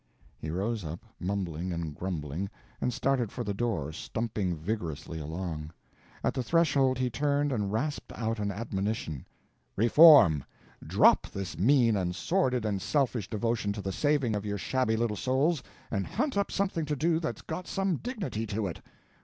He 0.39 0.49
rose 0.49 0.83
up, 0.83 1.05
mumbling 1.19 1.71
and 1.71 1.93
grumbling, 1.93 2.49
and 2.81 2.91
started 2.91 3.31
for 3.31 3.43
the 3.43 3.53
door, 3.53 3.91
stumping 3.91 4.55
vigorously 4.57 5.19
along. 5.19 5.69
At 6.23 6.33
the 6.33 6.41
threshold 6.41 6.97
he 6.97 7.11
turned 7.11 7.51
and 7.51 7.71
rasped 7.71 8.11
out 8.13 8.39
an 8.39 8.49
admonition: 8.51 9.27
"Reform! 9.75 10.43
Drop 10.83 11.27
this 11.29 11.55
mean 11.55 11.95
and 11.95 12.15
sordid 12.15 12.65
and 12.65 12.81
selfish 12.81 13.29
devotion 13.29 13.73
to 13.73 13.81
the 13.83 13.91
saving 13.91 14.35
of 14.35 14.43
your 14.43 14.57
shabby 14.57 14.97
little 14.97 15.15
souls, 15.15 15.61
and 15.91 16.07
hunt 16.07 16.35
up 16.35 16.49
something 16.49 16.85
to 16.85 16.95
do 16.95 17.19
that's 17.19 17.43
got 17.43 17.67
some 17.67 17.97
dignity 17.97 18.47
to 18.47 18.65
it! 18.65 18.81